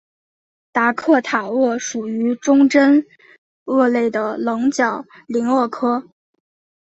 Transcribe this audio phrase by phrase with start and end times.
[0.71, 3.05] 达科塔鳄属于中真
[3.65, 6.09] 鳄类的棱角鳞鳄科。